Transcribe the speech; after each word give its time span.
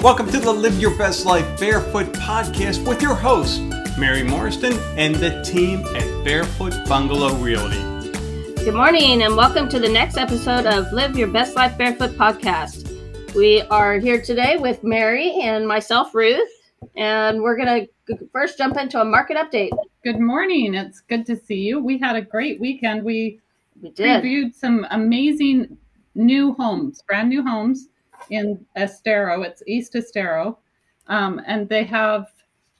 Welcome 0.00 0.30
to 0.30 0.38
the 0.38 0.52
Live 0.52 0.78
Your 0.78 0.96
Best 0.96 1.26
Life 1.26 1.58
Barefoot 1.58 2.12
podcast 2.12 2.86
with 2.86 3.02
your 3.02 3.16
host, 3.16 3.60
Mary 3.98 4.22
Morriston, 4.22 4.78
and 4.96 5.12
the 5.16 5.42
team 5.42 5.80
at 5.96 6.24
Barefoot 6.24 6.72
Bungalow 6.88 7.34
Realty. 7.38 7.80
Good 8.64 8.74
morning, 8.74 9.22
and 9.22 9.34
welcome 9.34 9.68
to 9.70 9.80
the 9.80 9.88
next 9.88 10.16
episode 10.16 10.66
of 10.66 10.92
Live 10.92 11.18
Your 11.18 11.26
Best 11.26 11.56
Life 11.56 11.76
Barefoot 11.76 12.12
podcast. 12.12 12.88
We 13.34 13.62
are 13.62 13.98
here 13.98 14.22
today 14.22 14.56
with 14.56 14.84
Mary 14.84 15.32
and 15.42 15.66
myself, 15.66 16.14
Ruth, 16.14 16.48
and 16.96 17.42
we're 17.42 17.56
going 17.56 17.88
to 18.06 18.18
first 18.32 18.56
jump 18.56 18.76
into 18.76 19.00
a 19.00 19.04
market 19.04 19.36
update. 19.36 19.70
Good 20.04 20.20
morning. 20.20 20.74
It's 20.74 21.00
good 21.00 21.26
to 21.26 21.34
see 21.34 21.56
you. 21.62 21.82
We 21.82 21.98
had 21.98 22.14
a 22.14 22.22
great 22.22 22.60
weekend. 22.60 23.02
We, 23.02 23.40
We 23.82 23.90
did. 23.90 24.22
reviewed 24.22 24.54
some 24.54 24.86
amazing 24.92 25.76
new 26.14 26.54
homes, 26.54 27.02
brand 27.02 27.30
new 27.30 27.42
homes 27.42 27.88
in 28.30 28.64
Estero. 28.76 29.42
It's 29.42 29.62
East 29.66 29.94
Estero. 29.94 30.58
Um, 31.06 31.40
and 31.46 31.68
they 31.68 31.84
have 31.84 32.26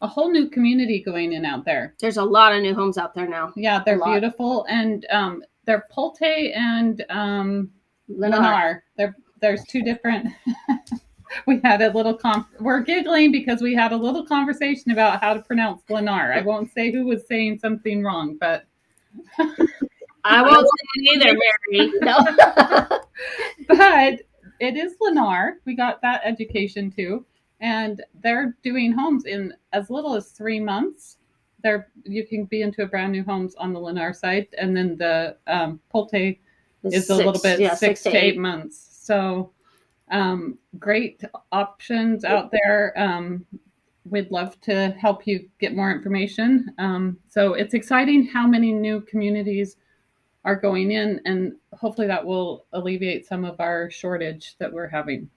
a 0.00 0.06
whole 0.06 0.30
new 0.30 0.48
community 0.48 1.02
going 1.02 1.32
in 1.32 1.44
out 1.44 1.64
there. 1.64 1.94
There's 2.00 2.18
a 2.18 2.24
lot 2.24 2.52
of 2.52 2.62
new 2.62 2.74
homes 2.74 2.98
out 2.98 3.14
there 3.14 3.28
now. 3.28 3.52
Yeah, 3.56 3.82
they're 3.84 4.02
beautiful. 4.04 4.64
And 4.68 5.06
um, 5.10 5.42
they're 5.64 5.86
Pulte 5.94 6.56
and 6.56 7.04
um, 7.10 7.70
Lennar. 8.10 8.38
Lennar. 8.38 8.80
There, 8.96 9.16
there's 9.40 9.64
two 9.64 9.82
different. 9.82 10.28
we 11.46 11.60
had 11.64 11.82
a 11.82 11.90
little 11.90 12.14
conf- 12.14 12.46
we're 12.60 12.80
giggling 12.80 13.32
because 13.32 13.60
we 13.60 13.74
had 13.74 13.92
a 13.92 13.96
little 13.96 14.24
conversation 14.24 14.92
about 14.92 15.20
how 15.20 15.34
to 15.34 15.40
pronounce 15.40 15.82
Lennar. 15.88 16.36
I 16.36 16.42
won't 16.42 16.72
say 16.72 16.92
who 16.92 17.04
was 17.04 17.26
saying 17.26 17.58
something 17.58 18.02
wrong, 18.02 18.36
but 18.40 18.64
I 20.24 20.42
won't 20.42 20.66
say 20.66 20.86
it 20.94 21.16
either, 21.16 21.38
Mary. 21.70 21.92
No. 22.00 22.18
but 23.68 24.20
it 24.60 24.76
is 24.76 24.94
Lennar. 25.00 25.54
We 25.64 25.74
got 25.74 26.00
that 26.02 26.22
education 26.24 26.90
too, 26.90 27.24
and 27.60 28.02
they're 28.22 28.56
doing 28.62 28.92
homes 28.92 29.24
in 29.24 29.54
as 29.72 29.90
little 29.90 30.14
as 30.14 30.30
three 30.30 30.60
months. 30.60 31.18
They're 31.62 31.88
you 32.04 32.26
can 32.26 32.44
be 32.44 32.62
into 32.62 32.82
a 32.82 32.86
brand 32.86 33.12
new 33.12 33.24
homes 33.24 33.54
on 33.56 33.72
the 33.72 33.80
Lennar 33.80 34.14
site, 34.14 34.52
and 34.58 34.76
then 34.76 34.96
the 34.96 35.36
um, 35.46 35.80
Pulte 35.92 36.38
is 36.84 37.10
a 37.10 37.16
little 37.16 37.40
bit 37.40 37.60
yeah, 37.60 37.74
six, 37.74 38.02
to 38.04 38.16
eight. 38.16 38.38
months. 38.38 38.78
So 39.02 39.52
um, 40.10 40.58
great 40.78 41.22
options 41.52 42.24
out 42.24 42.50
there. 42.50 42.92
Um, 42.96 43.44
we'd 44.04 44.30
love 44.30 44.60
to 44.62 44.90
help 44.98 45.26
you 45.26 45.48
get 45.60 45.74
more 45.74 45.90
information. 45.90 46.72
Um, 46.78 47.18
so 47.28 47.54
it's 47.54 47.74
exciting 47.74 48.26
how 48.26 48.46
many 48.46 48.72
new 48.72 49.00
communities 49.02 49.76
are 50.48 50.56
going 50.56 50.92
in, 50.92 51.20
and 51.26 51.52
hopefully 51.74 52.06
that 52.06 52.24
will 52.24 52.64
alleviate 52.72 53.26
some 53.26 53.44
of 53.44 53.60
our 53.60 53.90
shortage 53.90 54.56
that 54.58 54.72
we're 54.72 54.88
having. 54.88 55.28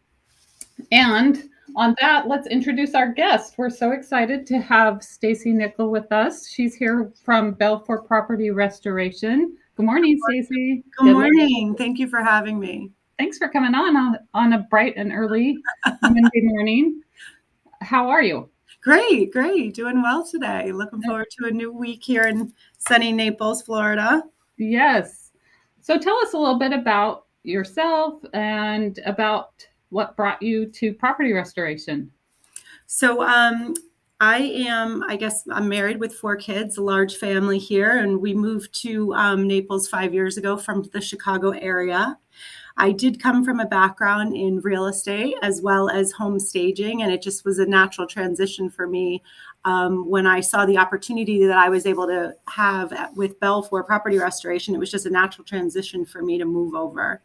And 0.94 1.50
on 1.76 1.98
that, 2.00 2.30
let's 2.30 2.48
introduce 2.48 2.96
our 2.96 3.12
guest. 3.12 3.56
We're 3.58 3.70
so 3.70 3.92
excited 3.92 4.48
to 4.48 4.60
have 4.60 5.00
Stacie 5.00 5.54
Nikkel 5.54 5.92
with 5.92 6.10
us. 6.14 6.50
She's 6.50 6.76
here 6.76 7.12
from 7.26 7.56
BELFOR 7.56 8.08
Property 8.08 8.52
Restoration. 8.52 9.58
Good 9.76 9.86
morning, 9.86 10.18
Stacie. 10.30 10.48
Good 10.48 10.84
Good 11.00 11.12
morning. 11.12 11.76
Thank 11.76 12.00
you 12.00 12.08
for 12.08 12.24
having 12.24 12.58
me. 12.58 12.92
Thanks 13.20 13.38
for 13.38 13.50
coming 13.50 13.76
on 13.76 13.98
on, 13.98 14.18
on 14.34 14.54
a 14.54 14.60
bright 14.70 14.94
and 14.96 15.12
early 15.12 15.58
Monday 16.02 16.30
morning. 16.42 17.02
How 17.82 18.10
are 18.10 18.24
you? 18.24 18.50
Great, 18.82 19.34
great. 19.34 19.74
Doing 19.74 20.02
well 20.02 20.26
today. 20.26 20.72
Looking 20.72 21.02
forward 21.02 21.28
to 21.38 21.48
a 21.48 21.52
new 21.52 21.74
week 21.74 22.02
here 22.02 22.28
in 22.28 22.54
sunny 22.78 23.12
Naples, 23.12 23.62
Florida. 23.62 24.24
Yes. 24.62 25.32
So 25.82 25.98
tell 25.98 26.16
us 26.18 26.34
a 26.34 26.38
little 26.38 26.60
bit 26.60 26.72
about 26.72 27.26
yourself 27.44 28.24
and 28.34 29.00
about 29.08 29.66
what 29.90 30.16
brought 30.16 30.42
you 30.42 30.68
to 30.68 30.94
property 30.94 31.34
restoration. 31.34 32.12
So, 32.86 33.24
um, 33.24 33.74
I 34.20 34.38
am, 34.38 35.04
I 35.08 35.16
guess, 35.16 35.44
I'm 35.52 35.68
married 35.68 36.00
with 36.00 36.14
four 36.14 36.36
kids, 36.36 36.78
a 36.78 36.84
large 36.84 37.16
family 37.16 37.58
here, 37.58 37.98
and 37.98 38.22
we 38.22 38.36
moved 38.36 38.80
to 38.84 39.12
um, 39.16 39.48
Naples 39.48 39.88
five 39.90 40.14
years 40.14 40.38
ago 40.38 40.58
from 40.58 40.84
the 40.94 41.02
Chicago 41.02 41.50
area. 41.50 42.20
I 42.78 42.92
did 42.92 43.22
come 43.22 43.44
from 43.44 43.60
a 43.60 43.66
background 43.66 44.36
in 44.36 44.60
real 44.62 44.86
estate 44.88 45.36
as 45.42 45.62
well 45.62 45.90
as 45.90 46.12
home 46.12 46.40
staging, 46.40 47.02
and 47.02 47.12
it 47.12 47.22
just 47.22 47.46
was 47.46 47.60
a 47.60 47.66
natural 47.66 48.08
transition 48.08 48.70
for 48.70 48.88
me 48.88 49.22
um, 49.66 50.10
when 50.10 50.26
I 50.26 50.40
saw 50.42 50.66
the 50.66 50.78
opportunity 50.78 51.46
that 51.46 51.58
I 51.58 51.70
was 51.70 51.86
able 51.86 52.08
to 52.08 52.34
have 52.48 52.92
at, 52.94 53.16
with 53.16 53.40
BELFOR 53.40 53.84
Property 53.86 54.18
Restoration. 54.18 54.74
It 54.74 54.80
was 54.80 54.92
just 54.92 55.06
a 55.06 55.10
natural 55.10 55.46
transition 55.46 56.06
for 56.06 56.22
me 56.22 56.38
to 56.38 56.46
move 56.46 56.74
over. 56.74 57.22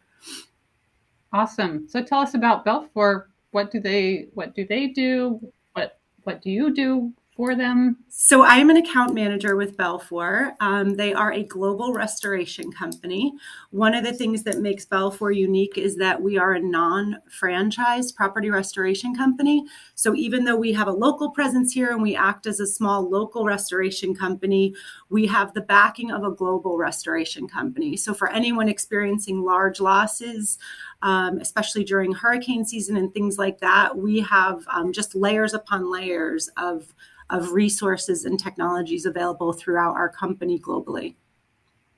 Awesome. 1.33 1.87
So 1.87 2.03
tell 2.03 2.19
us 2.19 2.33
about 2.33 2.65
BELFOR. 2.65 3.27
What 3.51 3.71
do 3.71 3.79
they 3.79 4.27
what 4.33 4.53
do 4.53 4.65
they 4.65 4.87
do? 4.87 5.39
What 5.73 5.99
what 6.23 6.41
do 6.41 6.51
you 6.51 6.73
do 6.73 7.13
for 7.37 7.55
them? 7.55 7.97
So 8.09 8.41
I 8.41 8.55
am 8.55 8.71
an 8.71 8.77
account 8.77 9.13
manager 9.13 9.55
with 9.55 9.77
BELFOR. 9.77 10.53
Um, 10.59 10.95
they 10.95 11.13
are 11.13 11.31
a 11.31 11.43
global 11.43 11.93
restoration 11.93 12.71
company. 12.71 13.31
One 13.69 13.93
of 13.93 14.03
the 14.03 14.11
things 14.11 14.41
that 14.43 14.57
makes 14.57 14.85
BELFOR 14.85 15.31
unique 15.31 15.77
is 15.77 15.95
that 15.97 16.19
we 16.19 16.39
are 16.39 16.53
a 16.53 16.59
non-franchised 16.59 18.15
property 18.15 18.49
restoration 18.49 19.15
company. 19.15 19.63
So 19.93 20.15
even 20.15 20.45
though 20.45 20.55
we 20.55 20.73
have 20.73 20.87
a 20.87 20.91
local 20.91 21.29
presence 21.29 21.71
here 21.71 21.91
and 21.91 22.01
we 22.01 22.15
act 22.15 22.47
as 22.47 22.59
a 22.59 22.65
small 22.65 23.07
local 23.07 23.45
restoration 23.45 24.15
company, 24.15 24.73
we 25.09 25.27
have 25.27 25.53
the 25.53 25.61
backing 25.61 26.11
of 26.11 26.23
a 26.23 26.31
global 26.31 26.79
restoration 26.79 27.47
company. 27.47 27.95
So 27.97 28.15
for 28.15 28.31
anyone 28.31 28.67
experiencing 28.67 29.43
large 29.43 29.79
losses, 29.79 30.57
um, 31.03 31.37
especially 31.37 31.83
during 31.83 32.13
hurricane 32.13 32.65
season 32.65 32.97
and 32.97 33.13
things 33.13 33.37
like 33.37 33.59
that, 33.59 33.95
we 33.95 34.21
have 34.21 34.65
um, 34.73 34.91
just 34.91 35.13
layers 35.13 35.53
upon 35.53 35.91
layers 35.91 36.49
of 36.57 36.95
of 37.29 37.51
resources 37.51 38.25
and 38.25 38.39
technologies 38.39 39.05
available 39.05 39.53
throughout 39.53 39.95
our 39.95 40.09
company 40.09 40.59
globally. 40.59 41.15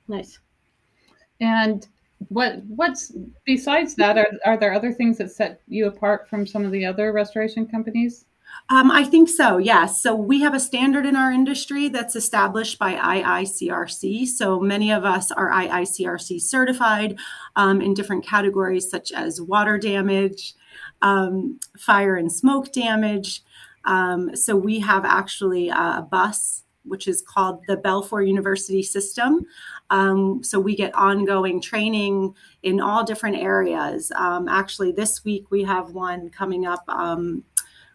Nice. 0.08 0.38
And 1.40 1.86
what 2.28 2.62
what's 2.66 3.12
besides 3.44 3.94
that 3.94 4.18
are 4.18 4.28
are 4.44 4.56
there 4.58 4.74
other 4.74 4.92
things 4.92 5.18
that 5.18 5.30
set 5.30 5.62
you 5.68 5.86
apart 5.86 6.28
from 6.28 6.46
some 6.46 6.64
of 6.64 6.72
the 6.72 6.84
other 6.84 7.12
restoration 7.12 7.66
companies? 7.66 8.26
Um, 8.68 8.90
I 8.90 9.04
think 9.04 9.28
so, 9.28 9.58
yes. 9.58 10.00
So 10.00 10.14
we 10.14 10.40
have 10.42 10.54
a 10.54 10.60
standard 10.60 11.04
in 11.06 11.16
our 11.16 11.32
industry 11.32 11.88
that's 11.88 12.14
established 12.14 12.78
by 12.78 12.94
IICRC. 12.94 14.26
So 14.26 14.60
many 14.60 14.92
of 14.92 15.04
us 15.04 15.32
are 15.32 15.50
IICRC 15.50 16.40
certified 16.40 17.18
um, 17.56 17.80
in 17.80 17.94
different 17.94 18.24
categories 18.24 18.88
such 18.88 19.12
as 19.12 19.40
water 19.40 19.76
damage, 19.76 20.54
um, 21.02 21.58
fire 21.78 22.16
and 22.16 22.30
smoke 22.30 22.72
damage. 22.72 23.42
Um, 23.84 24.34
so 24.36 24.56
we 24.56 24.80
have 24.80 25.04
actually 25.04 25.68
a 25.68 26.06
bus, 26.10 26.64
which 26.84 27.08
is 27.08 27.22
called 27.22 27.60
the 27.68 27.76
BELFOR 27.76 28.26
University 28.26 28.82
System. 28.82 29.44
Um, 29.90 30.42
so 30.42 30.58
we 30.58 30.74
get 30.76 30.94
ongoing 30.94 31.60
training 31.60 32.34
in 32.62 32.80
all 32.80 33.04
different 33.04 33.36
areas. 33.36 34.12
Um, 34.16 34.48
actually, 34.48 34.92
this 34.92 35.24
week 35.24 35.50
we 35.50 35.64
have 35.64 35.90
one 35.90 36.30
coming 36.30 36.66
up 36.66 36.84
um, 36.88 37.44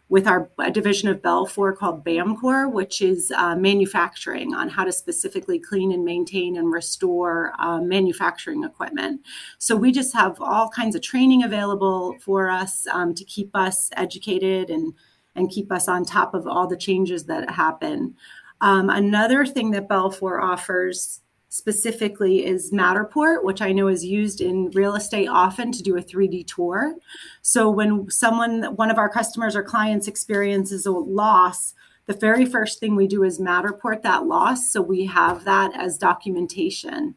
with 0.08 0.28
our 0.28 0.48
division 0.70 1.08
of 1.08 1.20
BELFOR 1.20 1.76
called 1.76 2.04
BAMCOR, 2.04 2.70
which 2.70 3.02
is 3.02 3.32
uh, 3.36 3.56
manufacturing 3.56 4.54
on 4.54 4.68
how 4.68 4.84
to 4.84 4.92
specifically 4.92 5.58
clean 5.58 5.90
and 5.90 6.04
maintain 6.04 6.56
and 6.56 6.72
restore 6.72 7.52
uh, 7.58 7.80
manufacturing 7.80 8.62
equipment. 8.62 9.20
So 9.58 9.74
we 9.74 9.90
just 9.90 10.14
have 10.14 10.40
all 10.40 10.68
kinds 10.68 10.94
of 10.94 11.02
training 11.02 11.42
available 11.42 12.16
for 12.20 12.48
us 12.48 12.86
um, 12.86 13.14
to 13.14 13.24
keep 13.24 13.50
us 13.56 13.90
educated 13.96 14.70
and 14.70 14.94
and 15.36 15.50
keep 15.50 15.70
us 15.70 15.88
on 15.88 16.04
top 16.04 16.34
of 16.34 16.46
all 16.46 16.66
the 16.66 16.76
changes 16.76 17.24
that 17.24 17.50
happen. 17.50 18.14
Um, 18.60 18.90
another 18.90 19.44
thing 19.44 19.70
that 19.72 19.88
BELFOR 19.88 20.42
offers 20.42 21.20
specifically 21.48 22.44
is 22.44 22.72
Matterport, 22.72 23.44
which 23.44 23.62
I 23.62 23.72
know 23.72 23.88
is 23.88 24.04
used 24.04 24.40
in 24.40 24.70
real 24.70 24.94
estate 24.94 25.28
often 25.28 25.72
to 25.72 25.82
do 25.82 25.96
a 25.96 26.02
3D 26.02 26.46
tour. 26.46 26.94
So 27.42 27.70
when 27.70 28.10
someone, 28.10 28.64
one 28.76 28.90
of 28.90 28.98
our 28.98 29.08
customers 29.08 29.56
or 29.56 29.62
clients 29.62 30.08
experiences 30.08 30.84
a 30.86 30.90
loss, 30.90 31.74
the 32.06 32.14
very 32.14 32.44
first 32.44 32.78
thing 32.78 32.94
we 32.94 33.06
do 33.06 33.22
is 33.22 33.38
Matterport 33.38 34.02
that 34.02 34.26
loss. 34.26 34.70
So 34.70 34.82
we 34.82 35.06
have 35.06 35.44
that 35.44 35.72
as 35.74 35.98
documentation. 35.98 37.14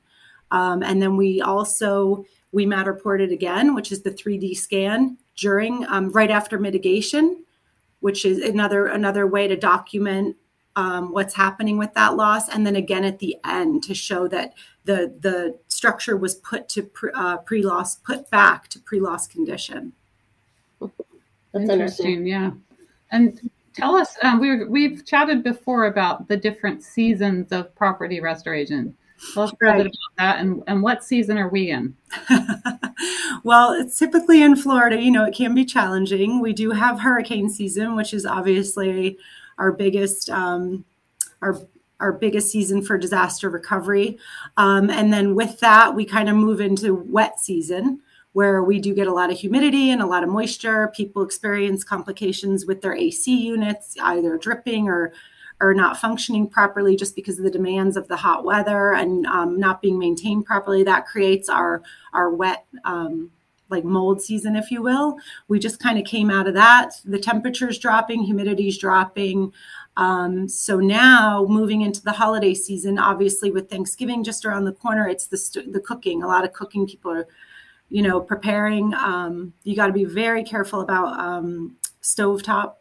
Um, 0.52 0.84
and 0.84 1.02
then 1.02 1.18
we 1.18 1.42
also, 1.42 2.26
we 2.52 2.66
Matterport 2.66 3.22
it 3.22 3.32
again, 3.32 3.76
which 3.76 3.92
is 3.92 4.02
the 4.02 4.12
3D 4.12 4.56
scan 4.56 5.18
during, 5.36 5.86
um, 5.88 6.12
right 6.12 6.32
after 6.32 6.58
mitigation, 6.58 7.44
which 8.00 8.26
is 8.26 8.40
another 8.40 8.88
another 8.88 9.28
way 9.28 9.48
to 9.48 9.56
document 9.56 10.36
um, 10.76 11.12
what's 11.12 11.34
happening 11.34 11.78
with 11.78 11.94
that 11.94 12.16
loss, 12.16 12.48
and 12.50 12.66
then 12.66 12.76
again 12.76 13.04
at 13.04 13.20
the 13.20 13.38
end 13.46 13.84
to 13.84 13.94
show 13.94 14.28
that 14.30 14.54
the 14.86 15.14
the 15.20 15.58
structure 15.68 16.16
was 16.16 16.36
put 16.36 16.70
to 16.70 16.84
pre, 16.84 17.12
uh, 17.14 17.38
pre-loss, 17.38 17.98
put 17.98 18.30
back 18.30 18.68
to 18.70 18.80
pre-loss 18.80 19.28
condition. 19.28 19.94
That's 21.54 21.70
interesting. 21.70 22.26
Yeah. 22.26 22.52
And 23.12 23.50
tell 23.74 23.96
us, 23.96 24.16
um, 24.24 24.40
we 24.40 24.66
we've 24.66 25.06
chatted 25.06 25.44
before 25.44 25.86
about 25.86 26.28
the 26.28 26.38
different 26.38 26.84
seasons 26.84 27.52
of 27.52 27.74
property 27.76 28.20
restoration. 28.20 28.96
Tell 29.34 29.44
us 29.44 29.52
a 29.52 29.66
little 29.66 29.84
bit 29.84 29.88
about 29.88 30.18
that 30.18 30.40
and, 30.40 30.64
and 30.68 30.82
what 30.82 31.04
season 31.04 31.38
are 31.38 31.50
we 31.50 31.72
in? 31.72 31.96
well, 33.44 33.74
it's 33.74 33.98
typically 33.98 34.42
in 34.42 34.56
Florida, 34.56 35.02
you 35.02 35.12
know, 35.12 35.26
it 35.26 35.36
can 35.36 35.54
be 35.54 35.66
challenging. 35.66 36.42
We 36.42 36.54
do 36.54 36.72
have 36.72 37.00
hurricane 37.00 37.50
season, 37.50 37.96
which 37.96 38.14
is 38.14 38.26
obviously 38.26 39.18
our 39.58 39.72
biggest 39.72 40.30
um, 40.30 40.86
our 41.42 41.60
our 42.00 42.14
biggest 42.14 42.50
season 42.50 42.82
for 42.82 42.98
disaster 42.98 43.50
recovery. 43.50 44.18
Um, 44.58 44.90
and 44.90 45.12
then 45.12 45.36
with 45.36 45.60
that, 45.60 45.94
we 45.94 46.06
kind 46.06 46.30
of 46.30 46.36
move 46.36 46.62
into 46.62 46.96
wet 46.96 47.40
season 47.40 48.02
where 48.34 48.64
we 48.64 48.80
do 48.80 48.94
get 48.94 49.08
a 49.08 49.14
lot 49.14 49.32
of 49.32 49.38
humidity 49.38 49.90
and 49.90 50.02
a 50.02 50.06
lot 50.06 50.24
of 50.24 50.30
moisture. 50.30 50.92
People 50.96 51.24
experience 51.24 51.84
complications 51.84 52.66
with 52.66 52.82
their 52.82 52.96
AC 52.96 53.36
units, 53.36 53.96
either 54.02 54.38
dripping 54.38 54.88
or 54.88 55.12
or 55.62 55.74
not 55.74 55.98
functioning 55.98 56.48
properly 56.48 56.96
just 56.96 57.16
because 57.16 57.38
of 57.38 57.44
the 57.44 57.52
demands 57.52 57.98
of 57.98 58.08
the 58.08 58.16
hot 58.16 58.46
weather 58.46 58.94
and 58.94 59.26
um, 59.26 59.60
not 59.60 59.82
being 59.82 60.00
maintained 60.00 60.46
properly. 60.46 60.84
That 60.84 61.06
creates 61.06 61.50
our 61.50 61.82
our 62.14 62.30
wet 62.30 62.66
um, 62.86 63.32
like 63.70 63.84
mold 63.84 64.22
season, 64.22 64.56
if 64.56 64.72
you 64.72 64.82
will. 64.82 65.18
We 65.48 65.60
just 65.60 65.80
kind 65.80 65.98
of 65.98 66.06
came 66.06 66.30
out 66.30 66.48
of 66.48 66.54
that. 66.56 66.94
The 67.06 67.20
temperature's 67.20 67.78
dropping, 67.78 68.24
humidity's 68.24 68.78
dropping. 68.78 69.54
Um, 69.98 70.48
so 70.48 70.80
now 70.80 71.46
moving 71.48 71.82
into 71.82 72.02
the 72.02 72.12
holiday 72.12 72.54
season, 72.54 72.98
obviously 72.98 73.52
with 73.52 73.70
Thanksgiving 73.70 74.24
just 74.24 74.46
around 74.46 74.66
the 74.66 74.72
corner, 74.72 75.08
it's 75.08 75.28
the 75.28 75.38
st- 75.38 75.74
the 75.74 75.80
cooking. 75.80 76.24
A 76.24 76.28
lot 76.28 76.46
of 76.46 76.54
cooking 76.54 76.88
people 76.88 77.12
are, 77.12 77.28
you 77.90 78.02
know, 78.02 78.20
preparing. 78.22 78.94
Um, 78.94 79.54
you 79.64 79.76
got 79.76 79.88
to 79.88 79.94
be 79.94 80.06
very 80.06 80.44
careful 80.44 80.82
about 80.82 81.20
um, 81.20 81.78
stovetop 82.02 82.76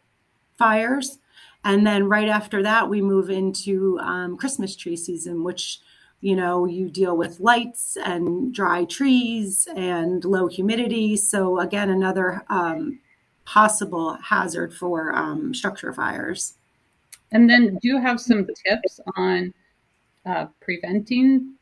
fires. 0.57 1.19
And 1.63 1.85
then 1.85 2.07
right 2.07 2.29
after 2.29 2.63
that, 2.63 2.89
we 2.89 3.01
move 3.01 3.29
into 3.29 3.99
um, 3.99 4.37
Christmas 4.37 4.75
tree 4.75 4.95
season, 4.95 5.43
which 5.43 5.79
you 6.21 6.35
know 6.35 6.65
you 6.65 6.89
deal 6.89 7.15
with 7.15 7.39
lights 7.39 7.97
and 8.03 8.53
dry 8.53 8.85
trees 8.85 9.67
and 9.75 10.23
low 10.25 10.47
humidity. 10.47 11.17
So 11.17 11.59
again, 11.59 11.89
another 11.89 12.43
um, 12.49 12.99
possible 13.45 14.17
hazard 14.23 14.73
for 14.73 15.15
um, 15.15 15.53
structure 15.53 15.93
fires. 15.93 16.55
And 17.31 17.49
then, 17.49 17.77
do 17.81 17.87
you 17.87 17.99
have 17.99 18.19
some 18.19 18.47
tips 18.65 18.99
on 19.15 19.53
uh, 20.25 20.47
preventing 20.61 21.53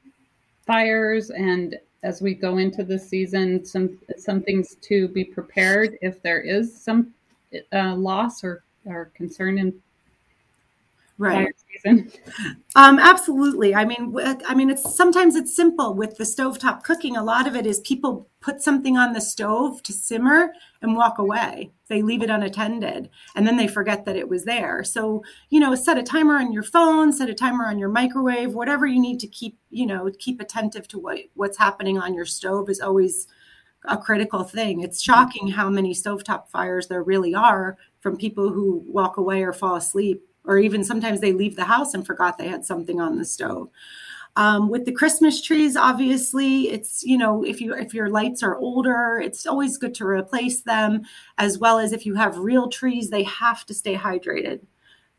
fires 0.65 1.29
and 1.29 1.77
as 2.03 2.21
we 2.21 2.33
go 2.33 2.57
into 2.57 2.83
the 2.83 2.97
season, 2.97 3.65
some 3.65 3.97
some 4.17 4.41
things 4.41 4.75
to 4.81 5.07
be 5.09 5.23
prepared 5.23 5.97
if 6.01 6.21
there 6.21 6.39
is 6.39 6.79
some 6.79 7.13
uh, 7.73 7.95
loss 7.95 8.44
or, 8.44 8.63
or 8.85 9.11
concern 9.15 9.57
in 9.57 9.73
right. 11.18 11.48
Um, 12.75 13.00
absolutely. 13.00 13.74
I 13.74 13.86
mean 13.86 14.16
i 14.48 14.54
mean 14.54 14.69
it's 14.69 14.96
sometimes 14.96 15.36
it's 15.36 15.56
simple 15.56 15.94
with 15.94 16.18
the 16.18 16.24
stovetop 16.24 16.84
cooking. 16.84 17.18
A 17.18 17.24
lot 17.24 17.48
of 17.48 17.56
it 17.56 17.66
is 17.66 17.80
people 17.81 18.30
put 18.40 18.62
something 18.62 18.98
on 18.98 19.14
the 19.14 19.22
stove 19.22 19.81
to 19.84 19.94
simmer 19.94 20.54
and 20.81 20.96
walk 20.96 21.18
away. 21.18 21.72
They 21.88 22.02
leave 22.02 22.22
it 22.22 22.30
unattended 22.30 23.10
and 23.36 23.48
then 23.48 23.58
they 23.58 23.68
forget 23.68 24.06
that 24.06 24.16
it 24.16 24.30
was 24.30 24.46
there. 24.46 24.84
So 24.84 25.24
you 25.50 25.60
know 25.60 25.74
set 25.75 25.98
a 25.98 26.04
timer 26.04 26.38
on 26.38 26.52
your 26.52 26.64
phone 26.64 27.12
set 27.12 27.30
a 27.30 27.34
timer 27.34 27.66
on 27.66 27.80
your 27.80 27.90
microwave 27.90 28.54
whatever 28.54 28.86
you 28.86 29.00
need 29.00 29.19
to 29.22 29.28
keep 29.28 29.58
you 29.69 29.86
know 29.86 30.10
keep 30.19 30.40
attentive 30.42 30.88
to 30.90 31.00
what 31.00 31.19
what's 31.34 31.58
happening 31.58 31.98
on 31.98 32.14
your 32.14 32.25
stove 32.25 32.69
is 32.69 32.80
always 32.80 33.28
a 33.86 33.98
critical 33.98 34.44
thing. 34.44 34.81
It's 34.81 35.02
shocking 35.02 35.48
how 35.48 35.69
many 35.69 35.94
stovetop 35.94 36.50
fires 36.50 36.88
there 36.88 37.04
really 37.04 37.34
are 37.34 37.78
from 38.00 38.18
people 38.18 38.50
who 38.50 38.84
walk 38.88 39.18
away 39.18 39.44
or 39.44 39.54
fall 39.54 39.75
asleep 39.75 40.26
or 40.47 40.57
even 40.57 40.83
sometimes 40.83 41.21
they 41.21 41.33
leave 41.33 41.55
the 41.55 41.65
house 41.65 41.94
and 41.94 42.05
forgot 42.05 42.38
they 42.38 42.47
had 42.47 42.65
something 42.65 42.99
on 42.99 43.17
the 43.17 43.25
stove. 43.25 43.69
Um, 44.38 44.69
with 44.69 44.85
the 44.85 44.91
Christmas 44.91 45.41
trees, 45.41 45.75
obviously, 45.75 46.69
it's 46.69 47.03
you 47.03 47.17
know 47.17 47.44
if 47.44 47.59
you 47.59 47.73
if 47.73 47.94
your 47.94 48.09
lights 48.09 48.44
are 48.44 48.55
older, 48.55 49.19
it's 49.23 49.47
always 49.47 49.77
good 49.77 49.95
to 49.95 50.05
replace 50.05 50.61
them. 50.61 51.01
As 51.38 51.57
well 51.57 51.79
as 51.79 51.91
if 51.91 52.05
you 52.05 52.13
have 52.15 52.38
real 52.38 52.69
trees, 52.69 53.09
they 53.09 53.23
have 53.23 53.65
to 53.65 53.73
stay 53.73 53.95
hydrated. 53.95 54.61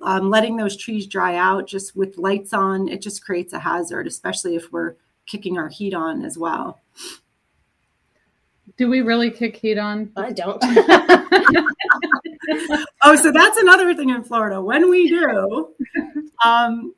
Um, 0.00 0.30
letting 0.30 0.56
those 0.56 0.76
trees 0.76 1.08
dry 1.08 1.34
out 1.34 1.66
just 1.66 1.96
with 1.96 2.18
lights 2.18 2.52
on, 2.52 2.88
it 2.88 3.02
just 3.02 3.24
creates 3.24 3.52
a 3.52 3.58
hazard, 3.58 4.06
especially 4.06 4.54
if 4.54 4.72
we're 4.72 4.94
kicking 5.26 5.58
our 5.58 5.68
heat 5.68 5.94
on 5.94 6.24
as 6.24 6.38
well. 6.38 6.80
Do 8.76 8.88
we 8.88 9.00
really 9.00 9.30
kick 9.30 9.56
heat 9.56 9.78
on? 9.78 10.10
I 10.16 10.32
don't. 10.32 10.58
oh, 13.02 13.16
so 13.16 13.32
that's 13.32 13.58
another 13.58 13.94
thing 13.94 14.10
in 14.10 14.24
Florida. 14.24 14.60
When 14.60 14.90
we 14.90 15.08
do, 15.08 15.74
um, 16.44 16.94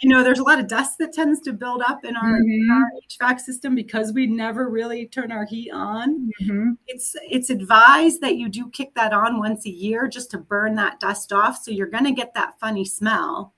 you 0.00 0.08
know, 0.08 0.22
there's 0.22 0.38
a 0.38 0.44
lot 0.44 0.60
of 0.60 0.68
dust 0.68 0.98
that 0.98 1.12
tends 1.12 1.40
to 1.40 1.52
build 1.52 1.82
up 1.86 2.04
in 2.04 2.16
our, 2.16 2.40
mm-hmm. 2.40 2.70
our 2.70 2.84
HVAC 3.10 3.40
system 3.40 3.74
because 3.74 4.12
we 4.12 4.26
never 4.26 4.68
really 4.68 5.06
turn 5.06 5.32
our 5.32 5.46
heat 5.46 5.70
on. 5.72 6.30
Mm-hmm. 6.42 6.72
It's 6.86 7.14
it's 7.28 7.50
advised 7.50 8.20
that 8.20 8.36
you 8.36 8.48
do 8.48 8.70
kick 8.70 8.94
that 8.94 9.12
on 9.12 9.38
once 9.38 9.66
a 9.66 9.70
year 9.70 10.08
just 10.08 10.30
to 10.32 10.38
burn 10.38 10.76
that 10.76 11.00
dust 11.00 11.32
off. 11.32 11.58
So 11.62 11.70
you're 11.70 11.86
going 11.86 12.04
to 12.04 12.12
get 12.12 12.34
that 12.34 12.58
funny 12.60 12.84
smell. 12.84 13.54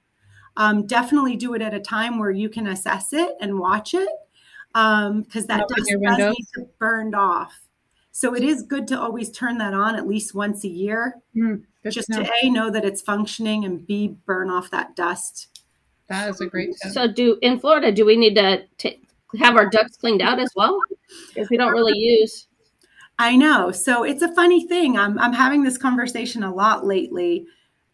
Um, 0.56 0.86
definitely 0.86 1.36
do 1.36 1.54
it 1.54 1.62
at 1.62 1.74
a 1.74 1.80
time 1.80 2.18
where 2.18 2.30
you 2.30 2.48
can 2.48 2.66
assess 2.66 3.12
it 3.12 3.36
and 3.40 3.58
watch 3.58 3.94
it 3.94 4.08
because 4.72 5.04
um, 5.04 5.46
that 5.48 5.68
dust 5.68 5.96
does 6.02 6.18
need 6.18 6.46
to 6.54 6.66
burned 6.78 7.14
off. 7.14 7.60
So 8.12 8.34
it 8.34 8.42
is 8.42 8.62
good 8.62 8.86
to 8.88 9.00
always 9.00 9.30
turn 9.30 9.58
that 9.58 9.72
on 9.72 9.94
at 9.96 10.06
least 10.06 10.34
once 10.34 10.64
a 10.64 10.68
year, 10.68 11.16
mm, 11.34 11.62
just 11.88 12.08
to, 12.12 12.24
to 12.24 12.30
a 12.42 12.50
know 12.50 12.70
that 12.70 12.84
it's 12.84 13.00
functioning 13.00 13.64
and 13.64 13.86
b 13.86 14.16
burn 14.26 14.50
off 14.50 14.70
that 14.70 14.96
dust. 14.96 15.60
That 16.08 16.28
is 16.28 16.40
a 16.40 16.46
great 16.46 16.70
tip. 16.82 16.92
So, 16.92 17.06
do 17.06 17.38
in 17.40 17.58
Florida, 17.60 17.92
do 17.92 18.04
we 18.04 18.16
need 18.16 18.34
to 18.34 18.64
t- 18.78 19.00
have 19.38 19.56
our 19.56 19.68
ducts 19.70 19.96
cleaned 19.96 20.22
out 20.22 20.40
as 20.40 20.50
well? 20.56 20.78
If 21.36 21.50
we 21.50 21.56
don't 21.56 21.72
really 21.72 21.96
use. 21.96 22.48
I 23.18 23.36
know. 23.36 23.70
So 23.70 24.02
it's 24.02 24.22
a 24.22 24.34
funny 24.34 24.66
thing. 24.66 24.96
I'm 24.96 25.18
I'm 25.18 25.34
having 25.34 25.62
this 25.62 25.76
conversation 25.76 26.42
a 26.42 26.54
lot 26.54 26.86
lately 26.86 27.46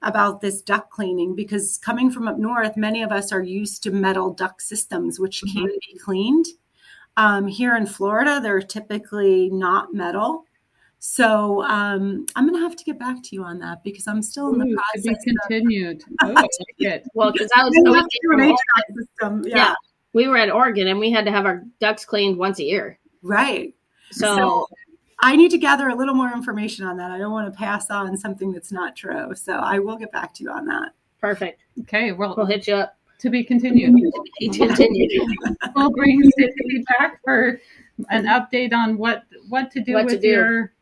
about 0.02 0.40
this 0.40 0.62
duct 0.62 0.90
cleaning 0.90 1.34
because 1.34 1.78
coming 1.78 2.10
from 2.10 2.28
up 2.28 2.38
north, 2.38 2.76
many 2.76 3.02
of 3.02 3.10
us 3.10 3.32
are 3.32 3.42
used 3.42 3.82
to 3.82 3.90
metal 3.90 4.32
duct 4.32 4.62
systems, 4.62 5.18
which 5.18 5.42
mm-hmm. 5.42 5.58
can 5.58 5.66
be 5.66 5.98
cleaned. 5.98 6.46
Um, 7.16 7.46
here 7.46 7.76
in 7.76 7.86
Florida, 7.86 8.40
they're 8.42 8.60
typically 8.60 9.48
not 9.50 9.94
metal. 9.94 10.44
So 10.98 11.62
um, 11.62 12.26
I'm 12.34 12.48
going 12.48 12.58
to 12.60 12.66
have 12.66 12.76
to 12.76 12.84
get 12.84 12.98
back 12.98 13.22
to 13.22 13.36
you 13.36 13.44
on 13.44 13.58
that 13.60 13.84
because 13.84 14.06
I'm 14.06 14.22
still 14.22 14.52
in 14.52 14.58
the 14.58 14.66
Ooh, 14.66 14.74
process. 14.74 15.02
To 15.02 15.30
be 15.30 15.36
continued. 15.48 16.02
Of, 16.22 16.32
oh, 16.36 16.98
well, 17.14 17.32
because 17.32 17.50
I 17.54 17.64
was, 17.64 17.72
I 17.76 18.82
system. 18.94 19.44
Yeah. 19.46 19.56
yeah. 19.56 19.74
we 20.12 20.26
were 20.26 20.36
at 20.36 20.50
Oregon 20.50 20.88
and 20.88 20.98
we 20.98 21.10
had 21.10 21.24
to 21.26 21.30
have 21.30 21.46
our 21.46 21.62
ducks 21.80 22.04
cleaned 22.04 22.38
once 22.38 22.58
a 22.58 22.64
year. 22.64 22.98
Right. 23.22 23.74
So, 24.10 24.36
so 24.36 24.66
I 25.20 25.36
need 25.36 25.50
to 25.52 25.58
gather 25.58 25.88
a 25.88 25.94
little 25.94 26.14
more 26.14 26.32
information 26.32 26.86
on 26.86 26.96
that. 26.96 27.10
I 27.10 27.18
don't 27.18 27.32
want 27.32 27.52
to 27.52 27.56
pass 27.56 27.90
on 27.90 28.16
something 28.16 28.52
that's 28.52 28.72
not 28.72 28.96
true. 28.96 29.34
So 29.34 29.54
I 29.54 29.78
will 29.78 29.96
get 29.96 30.12
back 30.12 30.34
to 30.34 30.44
you 30.44 30.50
on 30.50 30.66
that. 30.66 30.92
Perfect. 31.20 31.60
Okay. 31.82 32.12
Well, 32.12 32.34
we'll 32.36 32.46
hit 32.46 32.66
you 32.66 32.74
up 32.74 32.95
to 33.18 33.30
be 33.30 33.42
continued. 33.44 33.94
we'll 35.74 35.90
bring 35.90 36.22
Cindy 36.38 36.84
back 36.98 37.20
for 37.24 37.60
an 38.10 38.26
update 38.26 38.72
on 38.72 38.98
what 38.98 39.24
what 39.48 39.70
to 39.70 39.80
do 39.80 39.94
what 39.94 40.04
with 40.04 40.14
to 40.14 40.20
do 40.20 40.28
your 40.28 40.72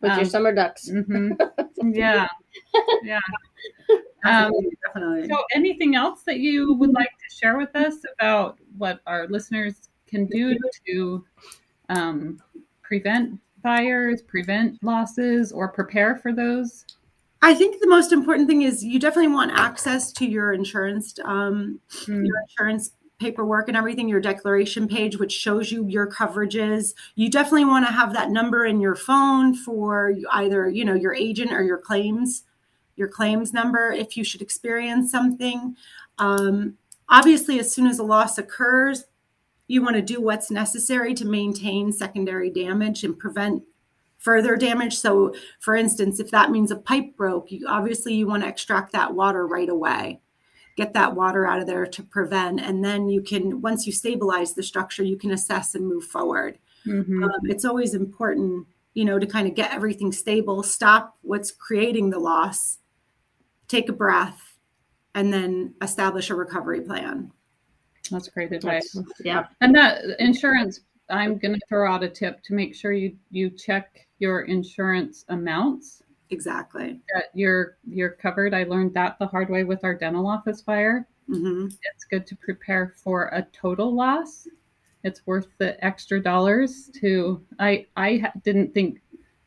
with 0.00 0.12
um, 0.12 0.18
your 0.18 0.26
summer 0.26 0.54
ducks. 0.54 0.88
Mm-hmm. 0.88 1.32
yeah, 1.94 2.28
yeah. 3.02 3.18
Um, 4.24 4.52
Definitely. 4.86 5.28
So, 5.28 5.36
anything 5.54 5.94
else 5.94 6.22
that 6.24 6.38
you 6.38 6.74
would 6.74 6.92
like 6.92 7.10
to 7.10 7.36
share 7.36 7.56
with 7.56 7.74
us 7.74 7.96
about 8.18 8.58
what 8.78 9.00
our 9.06 9.26
listeners 9.28 9.88
can 10.06 10.26
do 10.26 10.56
to 10.86 11.24
um, 11.88 12.38
prevent 12.82 13.38
fires, 13.62 14.22
prevent 14.22 14.82
losses, 14.82 15.52
or 15.52 15.68
prepare 15.68 16.16
for 16.16 16.32
those? 16.32 16.84
I 17.42 17.54
think 17.54 17.80
the 17.80 17.88
most 17.88 18.12
important 18.12 18.48
thing 18.48 18.62
is 18.62 18.84
you 18.84 18.98
definitely 18.98 19.32
want 19.32 19.52
access 19.52 20.12
to 20.12 20.26
your 20.26 20.52
insurance, 20.52 21.18
um, 21.24 21.80
mm. 22.04 22.26
your 22.26 22.36
insurance 22.42 22.92
paperwork 23.18 23.68
and 23.68 23.76
everything, 23.76 24.08
your 24.08 24.20
declaration 24.20 24.88
page, 24.88 25.18
which 25.18 25.32
shows 25.32 25.70
you 25.70 25.86
your 25.86 26.10
coverages. 26.10 26.94
You 27.14 27.30
definitely 27.30 27.66
want 27.66 27.86
to 27.86 27.92
have 27.92 28.12
that 28.12 28.30
number 28.30 28.64
in 28.64 28.80
your 28.80 28.94
phone 28.94 29.54
for 29.54 30.14
either 30.32 30.68
you 30.68 30.84
know 30.84 30.94
your 30.94 31.14
agent 31.14 31.52
or 31.52 31.62
your 31.62 31.78
claims, 31.78 32.44
your 32.96 33.08
claims 33.08 33.52
number 33.52 33.92
if 33.92 34.16
you 34.16 34.24
should 34.24 34.42
experience 34.42 35.10
something. 35.10 35.76
Um, 36.18 36.76
obviously, 37.08 37.58
as 37.58 37.72
soon 37.72 37.86
as 37.86 37.98
a 37.98 38.04
loss 38.04 38.36
occurs, 38.38 39.04
you 39.66 39.82
want 39.82 39.96
to 39.96 40.02
do 40.02 40.20
what's 40.20 40.50
necessary 40.50 41.14
to 41.14 41.24
maintain 41.24 41.92
secondary 41.92 42.50
damage 42.50 43.04
and 43.04 43.18
prevent 43.18 43.62
further 44.20 44.54
damage. 44.54 44.96
So, 44.96 45.34
for 45.58 45.74
instance, 45.74 46.20
if 46.20 46.30
that 46.30 46.50
means 46.50 46.70
a 46.70 46.76
pipe 46.76 47.16
broke, 47.16 47.50
you 47.50 47.66
obviously 47.68 48.14
you 48.14 48.26
want 48.26 48.44
to 48.44 48.48
extract 48.48 48.92
that 48.92 49.14
water 49.14 49.46
right 49.46 49.68
away. 49.68 50.20
Get 50.76 50.94
that 50.94 51.16
water 51.16 51.46
out 51.46 51.60
of 51.60 51.66
there 51.66 51.86
to 51.86 52.02
prevent, 52.02 52.60
and 52.60 52.84
then 52.84 53.08
you 53.08 53.22
can 53.22 53.60
once 53.60 53.86
you 53.86 53.92
stabilize 53.92 54.54
the 54.54 54.62
structure, 54.62 55.02
you 55.02 55.18
can 55.18 55.32
assess 55.32 55.74
and 55.74 55.86
move 55.86 56.04
forward. 56.04 56.58
Mm-hmm. 56.86 57.24
Um, 57.24 57.40
it's 57.44 57.64
always 57.64 57.94
important, 57.94 58.66
you 58.94 59.04
know, 59.04 59.18
to 59.18 59.26
kind 59.26 59.48
of 59.48 59.54
get 59.54 59.74
everything 59.74 60.12
stable, 60.12 60.62
stop 60.62 61.18
what's 61.22 61.50
creating 61.50 62.10
the 62.10 62.18
loss, 62.18 62.78
take 63.68 63.88
a 63.88 63.92
breath, 63.92 64.56
and 65.14 65.32
then 65.32 65.74
establish 65.82 66.30
a 66.30 66.34
recovery 66.34 66.80
plan. 66.80 67.32
That's 68.10 68.28
great 68.28 68.52
advice. 68.52 68.92
That's, 68.92 69.12
yeah. 69.24 69.46
And 69.60 69.74
that 69.74 70.02
insurance, 70.18 70.80
I'm 71.10 71.38
going 71.38 71.54
to 71.54 71.60
throw 71.68 71.90
out 71.92 72.02
a 72.02 72.08
tip 72.08 72.42
to 72.44 72.54
make 72.54 72.74
sure 72.74 72.92
you 72.92 73.16
you 73.30 73.50
check 73.50 74.06
your 74.18 74.42
insurance 74.42 75.24
amounts 75.28 76.02
Exactly. 76.30 77.00
that 77.14 77.24
you're 77.34 77.76
you're 77.86 78.10
covered. 78.10 78.54
I 78.54 78.64
learned 78.64 78.94
that 78.94 79.18
the 79.18 79.26
hard 79.26 79.50
way 79.50 79.64
with 79.64 79.82
our 79.84 79.94
dental 79.94 80.26
office 80.26 80.62
fire. 80.62 81.06
hmm 81.26 81.66
It's 81.94 82.04
good 82.04 82.26
to 82.28 82.36
prepare 82.36 82.94
for 83.02 83.28
a 83.32 83.42
total 83.52 83.94
loss. 83.94 84.46
It's 85.02 85.26
worth 85.26 85.48
the 85.58 85.82
extra 85.84 86.22
dollars 86.22 86.90
to. 87.00 87.44
I 87.58 87.86
I 87.96 88.30
didn't 88.44 88.72
think. 88.74 89.00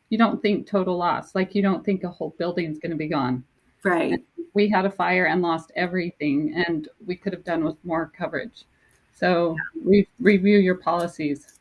You 0.10 0.18
don't 0.20 0.42
think 0.42 0.68
total 0.68 0.98
loss 0.98 1.34
like 1.34 1.56
you 1.56 1.62
don't 1.64 1.84
think 1.84 2.04
a 2.04 2.10
whole 2.10 2.36
building's 2.38 2.78
going 2.78 2.92
to 2.92 2.98
be 2.98 3.08
gone. 3.08 3.44
Right. 3.84 4.24
we 4.54 4.70
had 4.70 4.86
a 4.86 4.90
fire 4.92 5.26
and 5.26 5.42
lost 5.42 5.72
everything 5.76 6.54
and 6.68 6.88
we 7.06 7.16
could 7.16 7.34
have 7.34 7.44
done 7.44 7.64
with 7.66 7.76
more 7.84 8.12
coverage 8.18 8.64
so 9.14 9.58
re- 9.84 10.08
review 10.20 10.58
your 10.60 10.76
policies 10.76 11.53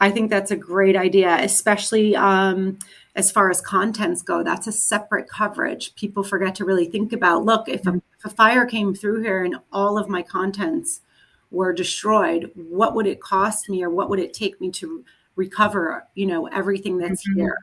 I 0.00 0.10
think 0.10 0.30
that's 0.30 0.50
a 0.50 0.56
great 0.56 0.96
idea, 0.96 1.36
especially 1.40 2.14
um, 2.14 2.78
as 3.16 3.32
far 3.32 3.50
as 3.50 3.60
contents 3.60 4.22
go. 4.22 4.42
That's 4.44 4.66
a 4.66 4.72
separate 4.72 5.28
coverage. 5.28 5.94
People 5.96 6.22
forget 6.22 6.54
to 6.56 6.64
really 6.64 6.86
think 6.86 7.12
about. 7.12 7.44
Look, 7.44 7.68
if 7.68 7.86
a, 7.86 7.94
if 8.18 8.24
a 8.24 8.30
fire 8.30 8.64
came 8.64 8.94
through 8.94 9.22
here 9.22 9.42
and 9.44 9.56
all 9.72 9.98
of 9.98 10.08
my 10.08 10.22
contents 10.22 11.00
were 11.50 11.72
destroyed, 11.72 12.50
what 12.54 12.94
would 12.94 13.06
it 13.06 13.20
cost 13.20 13.68
me, 13.68 13.82
or 13.82 13.90
what 13.90 14.08
would 14.10 14.20
it 14.20 14.32
take 14.34 14.60
me 14.60 14.70
to 14.72 15.04
recover? 15.34 16.06
You 16.14 16.26
know, 16.26 16.46
everything 16.48 16.98
that's 16.98 17.26
Mhm. 17.28 17.34
here. 17.36 17.56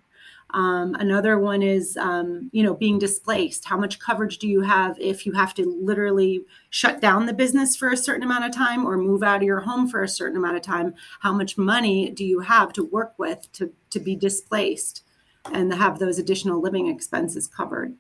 Um, 0.56 0.96
another 0.96 1.38
one 1.38 1.62
is, 1.62 1.98
um, 1.98 2.50
you 2.54 2.64
know, 2.64 2.74
being 2.74 2.98
displaced. 2.98 3.66
How 3.66 3.78
much 3.78 4.00
coverage 4.00 4.40
do 4.40 4.48
you 4.48 4.62
have 4.62 4.98
if 5.00 5.26
you 5.26 5.34
have 5.34 5.54
to 5.56 5.66
literally 5.82 6.46
shut 6.70 7.02
down 7.02 7.26
the 7.26 7.34
business 7.34 7.76
for 7.76 7.90
a 7.90 7.98
certain 7.98 8.24
amount 8.24 8.46
of 8.46 8.52
time 8.52 8.86
or 8.86 8.98
move 8.98 9.22
out 9.22 9.38
of 9.38 9.44
your 9.44 9.60
home 9.60 9.88
for 9.88 10.02
a 10.02 10.08
certain 10.08 10.38
amount 10.38 10.56
of 10.56 10.64
time? 10.64 10.96
How 11.20 11.34
much 11.34 11.58
money 11.58 12.10
do 12.10 12.26
you 12.26 12.40
have 12.40 12.74
to 12.74 12.86
work 12.86 13.14
with 13.18 13.52
to, 13.54 13.72
to 13.90 14.00
be 14.00 14.16
displaced 14.16 15.04
and 15.52 15.74
have 15.74 16.00
those 16.00 16.20
additional 16.20 16.62
living 16.62 16.88
expenses 16.88 17.48
covered? 17.48 17.94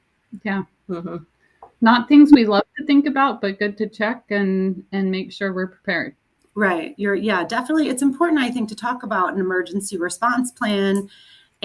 yeah 0.43 0.63
hmm 0.87 1.17
not 1.81 2.07
things 2.07 2.31
we 2.31 2.45
love 2.45 2.63
to 2.77 2.85
think 2.85 3.05
about 3.05 3.41
but 3.41 3.59
good 3.59 3.77
to 3.77 3.87
check 3.87 4.25
and 4.29 4.83
and 4.91 5.09
make 5.09 5.31
sure 5.31 5.53
we're 5.53 5.67
prepared 5.67 6.15
Right. 6.57 6.95
You're, 6.97 7.15
yeah, 7.15 7.43
definitely. 7.43 7.89
It's 7.89 8.01
important, 8.01 8.39
I 8.39 8.49
think, 8.49 8.69
to 8.69 8.75
talk 8.75 9.03
about 9.03 9.33
an 9.33 9.41
emergency 9.41 9.97
response 9.97 10.51
plan 10.51 11.09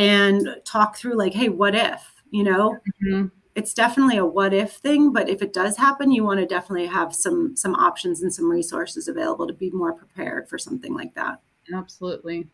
and 0.01 0.49
talk 0.65 0.97
through, 0.97 1.17
like, 1.17 1.35
hey, 1.35 1.49
what 1.51 1.75
if? 1.75 2.13
You 2.31 2.45
know, 2.45 2.79
Mhm. 3.03 3.31
it's 3.55 3.75
definitely 3.75 4.17
a 4.17 4.25
what 4.25 4.55
if 4.55 4.73
thing 4.77 5.13
but 5.13 5.29
if 5.29 5.43
it 5.43 5.53
does 5.53 5.77
happen 5.77 6.13
you 6.13 6.23
want 6.25 6.39
to 6.39 6.47
definitely 6.47 6.87
have 6.87 7.13
some 7.15 7.57
some 7.57 7.75
options 7.75 8.23
and 8.23 8.33
some 8.33 8.49
resources 8.49 9.09
available 9.09 9.47
to 9.47 9.53
be 9.53 9.71
more 9.73 9.93
prepared 9.93 10.49
for 10.49 10.57
something 10.57 10.95
like 10.95 11.13
that. 11.15 11.41
Absolutely. 11.75 12.47